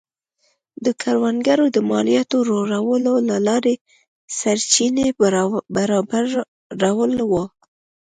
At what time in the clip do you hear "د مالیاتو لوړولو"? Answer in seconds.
1.75-3.13